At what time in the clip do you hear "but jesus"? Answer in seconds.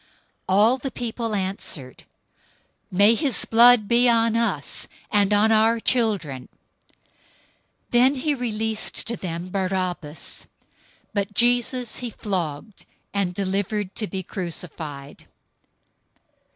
11.13-11.97